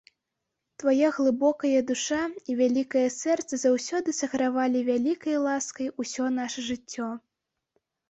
[0.83, 7.17] Твая глыбокая душа і вялікае сэрца заўсёды сагравалі вялікай ласкай усё наша жыццё.